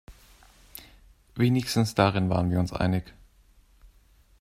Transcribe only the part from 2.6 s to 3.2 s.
einig.